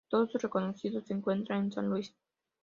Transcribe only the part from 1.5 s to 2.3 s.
en San Luis.